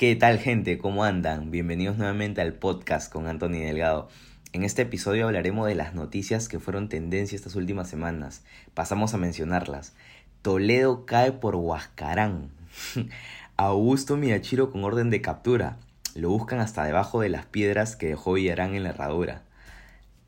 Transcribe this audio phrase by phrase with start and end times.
[0.00, 0.78] ¿Qué tal gente?
[0.78, 1.50] ¿Cómo andan?
[1.50, 4.08] Bienvenidos nuevamente al podcast con Anthony Delgado.
[4.54, 8.42] En este episodio hablaremos de las noticias que fueron tendencia estas últimas semanas.
[8.72, 9.92] Pasamos a mencionarlas.
[10.40, 12.48] Toledo cae por Huascarán.
[13.58, 15.76] Augusto Miyachiro con orden de captura.
[16.14, 19.42] Lo buscan hasta debajo de las piedras que dejó Villarán en la herradura.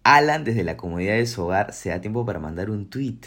[0.05, 3.21] Alan desde la comodidad de su hogar se da tiempo para mandar un tweet.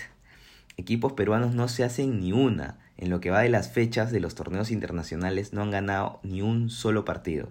[0.77, 4.19] Equipos peruanos no se hacen ni una en lo que va de las fechas de
[4.19, 7.49] los torneos internacionales no han ganado ni un solo partido.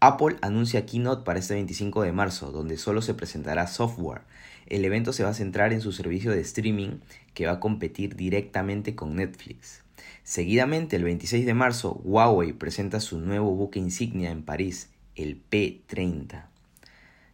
[0.00, 4.22] Apple anuncia Keynote para este 25 de marzo, donde solo se presentará software.
[4.66, 7.00] El evento se va a centrar en su servicio de streaming
[7.34, 9.82] que va a competir directamente con Netflix.
[10.22, 16.46] Seguidamente, el 26 de marzo, Huawei presenta su nuevo buque insignia en París, el P30.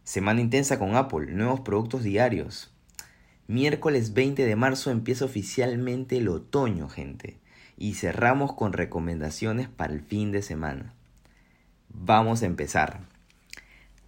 [0.03, 2.73] Semana intensa con Apple, nuevos productos diarios.
[3.49, 7.37] Miércoles 20 de marzo empieza oficialmente el otoño, gente.
[7.77, 10.93] Y cerramos con recomendaciones para el fin de semana.
[11.87, 13.07] Vamos a empezar.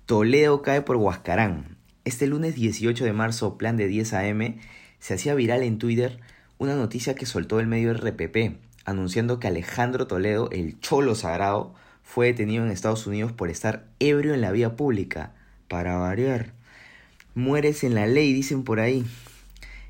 [0.05, 1.77] Toledo cae por Huascarán.
[2.03, 4.59] Este lunes 18 de marzo, plan de 10 a.m.,
[4.99, 6.19] se hacía viral en Twitter
[6.57, 11.73] una noticia que soltó el medio RPP, anunciando que Alejandro Toledo, el cholo sagrado,
[12.03, 15.31] fue detenido en Estados Unidos por estar ebrio en la vía pública.
[15.69, 16.51] Para variar.
[17.35, 19.05] Mueres en la ley, dicen por ahí.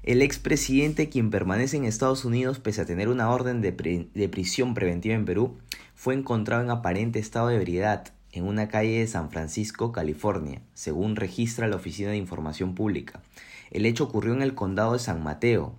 [0.03, 3.73] El expresidente, quien permanece en Estados Unidos pese a tener una orden de,
[4.29, 5.57] prisión preventiva en Perú,
[5.93, 11.17] fue encontrado en aparente estado de ebriedad en una calle de San Francisco, California, según
[11.17, 13.21] registra la Oficina de Información Pública.
[13.71, 15.75] El hecho ocurrió en el condado de San Mateo,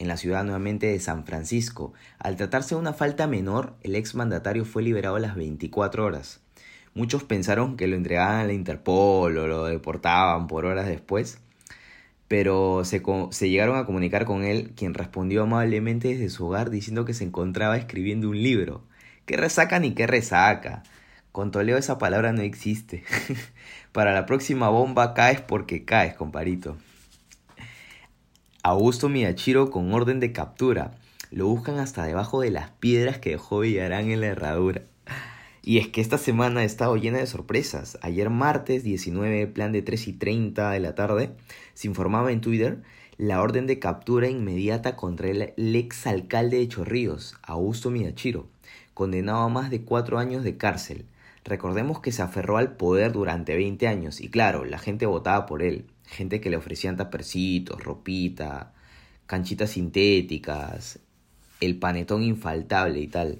[0.00, 1.92] en la ciudad nuevamente de San Francisco.
[2.18, 6.40] Al tratarse de una falta menor, el exmandatario fue liberado a las 24 horas.
[6.94, 11.38] Muchos pensaron que lo entregaban a la Interpol o lo deportaban por horas después,
[12.32, 13.02] pero se,
[13.50, 17.76] llegaron a comunicar con él, quien respondió amablemente desde su hogar diciendo que se encontraba
[17.76, 18.86] escribiendo un libro.
[19.26, 20.82] ¿Qué resaca ni qué resaca?
[21.30, 23.04] Con Toledo esa palabra no existe.
[23.92, 26.78] Para la próxima bomba caes porque caes, comparito.
[28.62, 30.92] Augusto Miyachiro con orden de captura.
[31.30, 34.84] Lo buscan hasta debajo de las piedras que dejó Villarán en la herradura.
[35.64, 37.96] Y es que esta semana ha estado llena de sorpresas.
[38.02, 41.30] Ayer martes 19, plan de 3 y 30 de la tarde,
[41.74, 42.82] se informaba en Twitter
[43.16, 48.48] la orden de captura inmediata contra el ex alcalde de Chorrillos, Augusto Miyachiro,
[48.94, 51.06] condenado a más de cuatro años de cárcel.
[51.44, 55.62] Recordemos que se aferró al poder durante 20 años y claro, la gente votaba por
[55.62, 55.86] él.
[56.06, 58.72] Gente que le ofrecían tapercitos, ropita,
[59.26, 60.98] canchitas sintéticas,
[61.60, 63.38] el panetón infaltable y tal.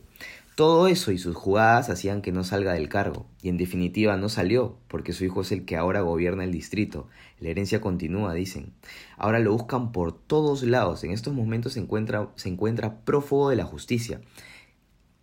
[0.55, 4.29] Todo eso y sus jugadas hacían que no salga del cargo, y en definitiva no
[4.29, 7.09] salió, porque su hijo es el que ahora gobierna el distrito.
[7.41, 8.75] La herencia continúa, dicen.
[9.17, 13.57] Ahora lo buscan por todos lados, en estos momentos se encuentra, se encuentra prófugo de
[13.57, 14.21] la justicia.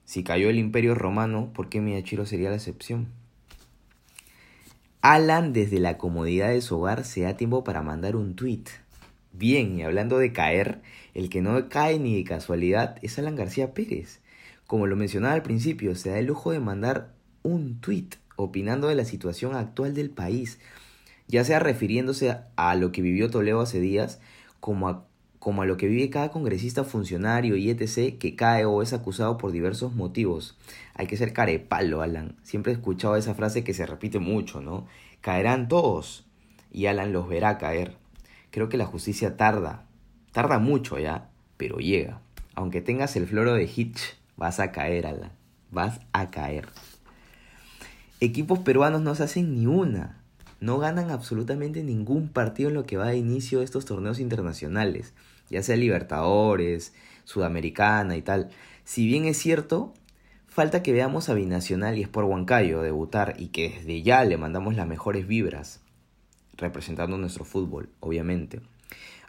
[0.04, 3.10] Si cayó el imperio romano, ¿por qué Miyachiro sería la excepción?
[5.02, 8.64] Alan desde la comodidad de su hogar se da tiempo para mandar un tweet.
[9.32, 10.82] Bien, y hablando de caer,
[11.14, 14.22] el que no cae ni de casualidad es Alan García Pérez
[14.70, 18.94] como lo mencionaba al principio, se da el lujo de mandar un tweet opinando de
[18.94, 20.60] la situación actual del país,
[21.28, 24.22] ya sea refiriéndose a lo que vivió Toledo hace días,
[24.60, 25.08] como a,
[25.40, 28.20] como a lo que vive cada congresista, funcionario y etc.
[28.20, 30.56] que cae o es acusado por diversos motivos.
[30.94, 32.36] Hay que ser carepalo, Alan.
[32.44, 34.86] Siempre he escuchado esa frase que se repite mucho, ¿no?
[35.22, 36.28] Caerán todos
[36.72, 37.96] y Alan los verá caer.
[38.52, 39.88] Creo que la justicia tarda,
[40.32, 42.22] tarda mucho ya, pero llega.
[42.54, 45.34] Aunque tengas el floro de Hitch Vas a caer, Alan.
[45.70, 46.70] Vas a caer.
[48.22, 50.24] Equipos peruanos no se hacen ni una.
[50.62, 55.14] No ganan absolutamente ningún partido en lo que va de inicio de estos torneos internacionales,
[55.50, 56.94] ya sea Libertadores,
[57.26, 58.50] Sudamericana y tal.
[58.86, 59.94] Si bien es cierto,
[60.48, 64.74] falta que veamos a Binacional y Sport Huancayo debutar y que desde ya le mandamos
[64.74, 65.82] las mejores vibras.
[66.56, 68.62] representando nuestro fútbol, obviamente.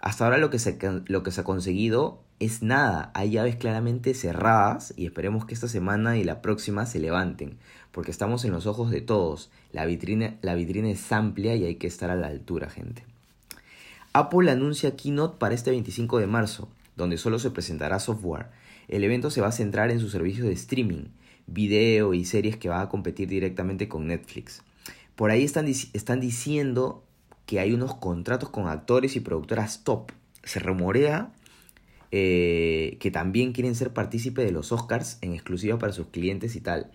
[0.01, 4.15] Hasta ahora lo que, se, lo que se ha conseguido es nada, hay llaves claramente
[4.15, 7.59] cerradas y esperemos que esta semana y la próxima se levanten,
[7.93, 11.75] porque estamos en los ojos de todos, la vitrina, la vitrina es amplia y hay
[11.75, 13.05] que estar a la altura, gente.
[14.15, 18.47] Apple anuncia Keynote para este 25 de marzo, donde solo se presentará software.
[18.89, 21.09] El evento se va a centrar en sus servicios de streaming,
[21.47, 24.63] video y series que van a competir directamente con Netflix.
[25.15, 27.05] Por ahí están, están diciendo
[27.51, 30.13] que hay unos contratos con actores y productoras top.
[30.45, 31.33] Se rumorea
[32.13, 36.61] eh, que también quieren ser partícipe de los Oscars en exclusiva para sus clientes y
[36.61, 36.93] tal.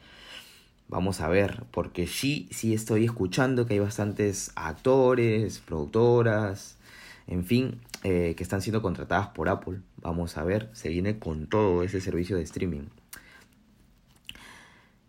[0.88, 6.78] Vamos a ver, porque sí, sí estoy escuchando que hay bastantes actores, productoras,
[7.28, 9.82] en fin, eh, que están siendo contratadas por Apple.
[9.98, 12.88] Vamos a ver, se viene con todo ese servicio de streaming.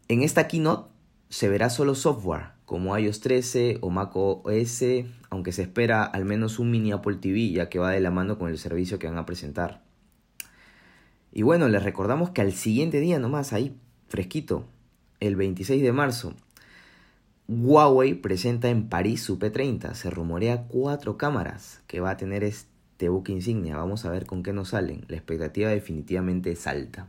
[0.09, 0.91] En esta keynote
[1.29, 4.85] se verá solo software, como iOS 13 o macOS,
[5.31, 8.39] aunque se espera al menos un mini Apple TV, ya que va de la mano
[8.39, 9.83] con el servicio que van a presentar.
[11.33, 13.77] Y bueno, les recordamos que al siguiente día nomás, ahí
[14.09, 14.67] fresquito,
[15.21, 16.35] el 26 de marzo,
[17.49, 19.95] Huawei presenta en París su P30.
[19.95, 23.77] Se rumorea cuatro cámaras que va a tener este buque insignia.
[23.77, 25.05] Vamos a ver con qué nos salen.
[25.07, 27.07] La expectativa definitivamente es alta.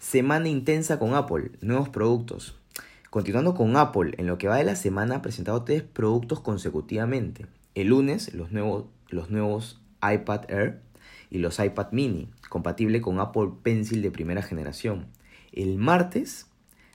[0.00, 1.52] Semana intensa con Apple.
[1.60, 2.56] Nuevos productos.
[3.10, 7.46] Continuando con Apple, en lo que va de la semana ha presentado tres productos consecutivamente.
[7.74, 10.80] El lunes, los nuevos, los nuevos iPad Air
[11.30, 15.06] y los iPad mini, compatible con Apple Pencil de primera generación.
[15.52, 16.46] El martes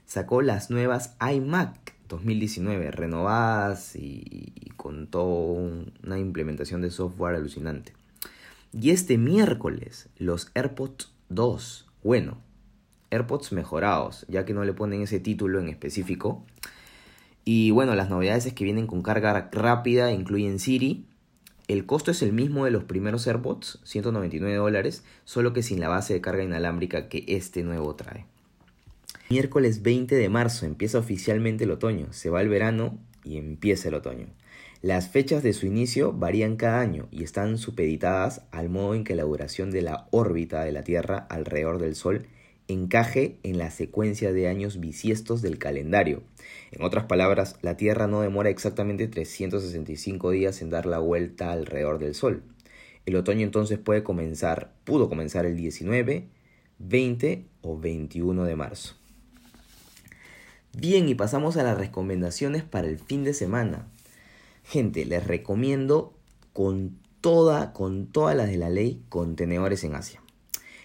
[0.04, 7.94] sacó las nuevas iMac 2019, renovadas y, con toda una implementación de software alucinante.
[8.72, 12.38] Y este miércoles, los AirPods 2, bueno,
[13.12, 16.44] AirPods mejorados, ya que no le ponen ese título en específico.
[17.44, 21.06] Y bueno, las novedades es que vienen con carga rápida, incluyen Siri,
[21.68, 25.88] el costo es el mismo de los primeros AirPods, 199 dólares, solo que sin la
[25.88, 28.26] base de carga inalámbrica que este nuevo trae.
[29.30, 33.94] Miércoles 20 de marzo empieza oficialmente el otoño, se va el verano y empieza el
[33.94, 34.26] otoño.
[34.82, 39.14] Las fechas de su inicio varían cada año y están supeditadas al modo en que
[39.14, 42.26] la duración de la órbita de la Tierra alrededor del Sol
[42.72, 46.22] encaje en la secuencia de años bisiestos del calendario.
[46.70, 51.98] En otras palabras, la Tierra no demora exactamente 365 días en dar la vuelta alrededor
[51.98, 52.42] del Sol.
[53.04, 56.28] El otoño entonces puede comenzar, pudo comenzar el 19,
[56.78, 58.94] 20 o 21 de marzo.
[60.74, 63.88] Bien, y pasamos a las recomendaciones para el fin de semana.
[64.64, 66.14] Gente, les recomiendo
[66.52, 70.21] con toda, con todas las de la ley, contenedores en Asia.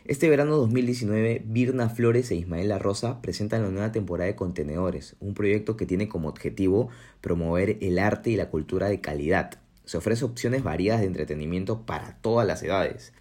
[0.08, 5.34] Este verano 2019, Birna Flores e Ismaela Rosa presentan la nueva temporada de Contenedores, un
[5.34, 6.88] proyecto que tiene como objetivo
[7.20, 9.60] promover el arte y la cultura de calidad.
[9.84, 13.12] Se ofrece opciones variadas de entretenimiento para todas las edades.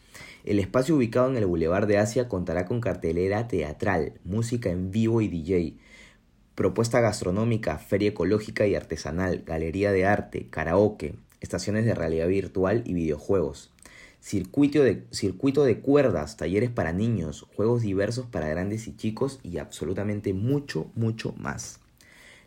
[0.45, 5.21] El espacio ubicado en el Boulevard de Asia contará con cartelera teatral, música en vivo
[5.21, 5.79] y DJ,
[6.55, 12.95] propuesta gastronómica, feria ecológica y artesanal, galería de arte, karaoke, estaciones de realidad virtual y
[12.95, 13.73] videojuegos
[14.21, 19.59] circuito de, circuito de cuerdas, talleres para niños, juegos diversos para grandes y chicos y
[19.59, 21.81] absolutamente mucho, mucho más.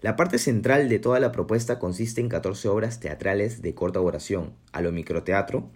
[0.02, 4.54] La parte central de toda la propuesta consiste en 14 obras teatrales de corta duración,
[4.72, 5.70] a lo microteatro,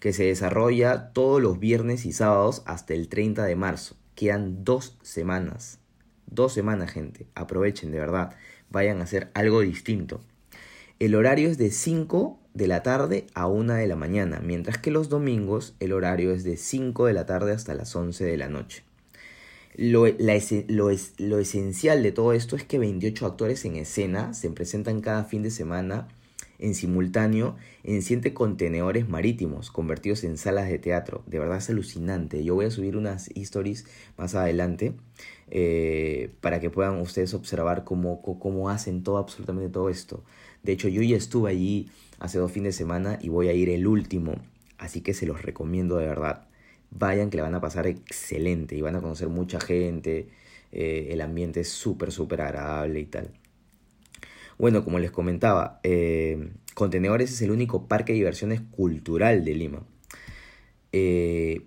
[0.00, 3.96] que se desarrolla todos los viernes y sábados hasta el 30 de marzo.
[4.14, 5.78] Quedan dos semanas.
[6.26, 7.26] Dos semanas, gente.
[7.34, 8.34] Aprovechen, de verdad.
[8.70, 10.20] Vayan a hacer algo distinto.
[10.98, 14.90] El horario es de 5 de la tarde a 1 de la mañana, mientras que
[14.90, 18.48] los domingos el horario es de 5 de la tarde hasta las 11 de la
[18.48, 18.84] noche.
[19.74, 25.00] Lo, lo, lo, esencial de todo esto es que 28 actores en escena se presentan
[25.00, 26.08] cada fin de semana
[26.62, 31.22] en simultáneo en siete contenedores marítimos convertidos en salas de teatro.
[31.26, 32.44] De verdad es alucinante.
[32.44, 33.84] Yo voy a subir unas stories
[34.16, 34.94] más adelante
[35.50, 40.22] eh, para que puedan ustedes observar cómo, cómo hacen todo, absolutamente todo esto.
[40.62, 41.90] De hecho, yo ya estuve allí
[42.22, 44.36] hace dos fines de semana y voy a ir el último.
[44.78, 46.46] Así que se los recomiendo de verdad.
[46.90, 50.28] Vayan que le van a pasar excelente y van a conocer mucha gente.
[50.70, 53.30] Eh, el ambiente es súper, súper agradable y tal.
[54.56, 59.82] Bueno, como les comentaba, eh, Contenedores es el único parque de diversiones cultural de Lima.
[60.92, 61.66] Eh,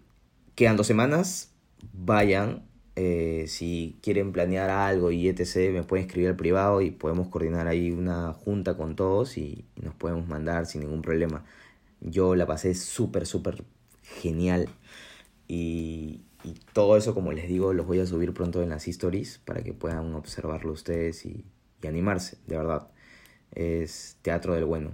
[0.56, 1.54] quedan dos semanas.
[1.94, 2.64] Vayan.
[2.96, 7.92] Si quieren planear algo y etc., me pueden escribir al privado y podemos coordinar ahí
[7.92, 11.44] una junta con todos y nos podemos mandar sin ningún problema.
[12.02, 13.64] Yo la pasé súper, súper
[14.22, 14.70] genial.
[15.48, 16.22] Y,
[16.74, 19.74] todo eso, como les digo, los voy a subir pronto en las stories para que
[19.74, 21.44] puedan observarlo ustedes y,
[21.88, 22.88] animarse, de verdad.
[23.52, 24.92] Es teatro del bueno.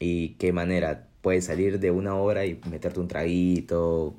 [0.00, 1.08] y qué manera.
[1.22, 4.16] Puedes salir de una hora y meterte un traguito,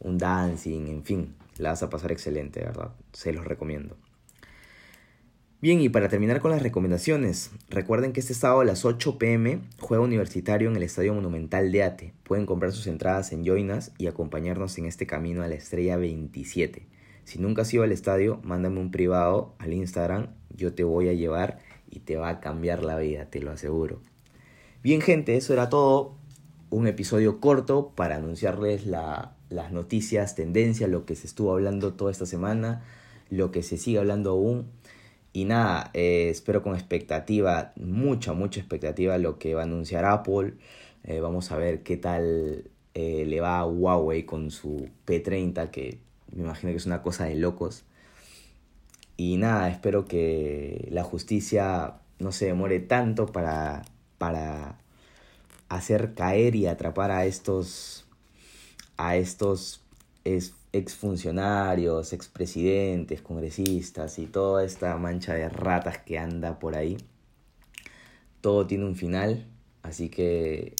[0.00, 2.92] un dancing, en fin, la vas a pasar excelente, ¿verdad?
[3.12, 3.96] Se los recomiendo.
[5.62, 9.60] Bien, y para terminar con las recomendaciones, recuerden que este sábado a las 8 pm
[9.80, 12.14] juega universitario en el Estadio Monumental de Ate.
[12.24, 16.86] Pueden comprar sus entradas en Joinas y acompañarnos en este camino a la estrella 27.
[17.24, 21.14] Si nunca has ido al estadio, mándame un privado al Instagram, yo te voy a
[21.14, 21.58] llevar
[21.90, 24.02] y te va a cambiar la vida, te lo aseguro.
[24.82, 26.16] Bien gente, eso era todo.
[26.68, 28.86] Un episodio corto para anunciarles
[29.48, 32.84] las noticias, tendencias, lo que se estuvo hablando toda esta semana,
[33.30, 34.66] lo que se sigue hablando aún
[35.36, 40.54] y nada, eh, espero con expectativa, mucha, mucha expectativa lo que va a anunciar Apple.
[41.04, 45.98] Eh, vamos a ver qué tal eh, le va a Huawei con su P30, que
[46.32, 47.84] me imagino que es una cosa de locos.
[49.18, 53.84] Y nada, espero que la justicia no se demore tanto para,
[54.16, 54.78] para
[55.68, 58.05] hacer caer y atrapar a estos,
[58.96, 59.82] a estos
[60.72, 66.96] exfuncionarios, expresidentes, congresistas y toda esta mancha de ratas que anda por ahí.
[68.40, 69.46] Todo tiene un final,
[69.82, 70.74] así que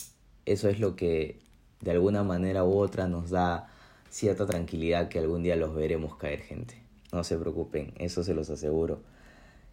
[0.45, 1.39] eso es lo que
[1.81, 3.69] de alguna manera u otra nos da
[4.11, 6.75] cierta tranquilidad que algún día los veremos caer, gente.
[7.13, 9.01] No se preocupen, eso se los aseguro.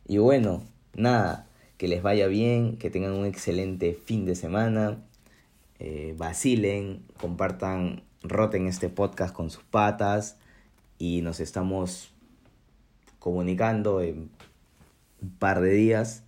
[0.08, 0.64] Y bueno,
[0.96, 1.48] nada,
[1.78, 5.04] que les vaya bien, que tengan un excelente fin de semana,
[5.80, 10.38] eh, vacilen, compartan roten este podcast con sus patas
[10.98, 12.14] y nos estamos
[13.20, 14.32] comunicando en
[15.22, 16.24] un par de días.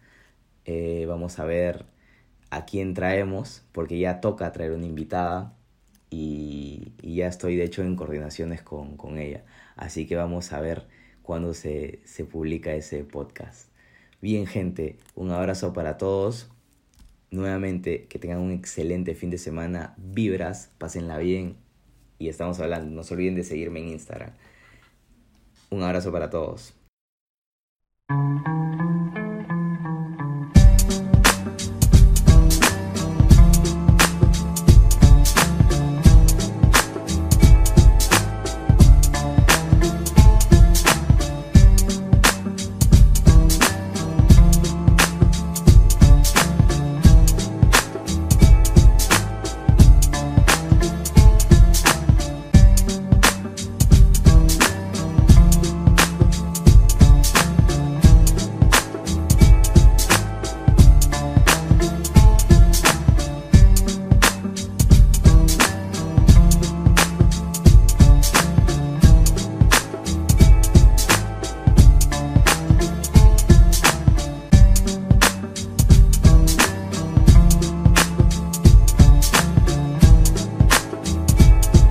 [0.66, 1.86] Eh, vamos a ver
[2.50, 5.54] a quién traemos, porque ya toca traer una invitada
[6.10, 9.44] y, ya estoy de hecho en coordinaciones con, ella.
[9.76, 10.88] Así que vamos a ver
[11.22, 13.70] cuándo se, se publica ese podcast.
[14.22, 16.50] Bien gente, un abrazo para todos.
[17.32, 19.94] Nuevamente, que tengan un excelente fin de semana.
[19.98, 21.65] Vibras, pásenla bien
[22.18, 22.96] y estamos hablando.
[22.96, 24.32] No se olviden de seguirme en Instagram.
[25.70, 26.74] Un abrazo para todos.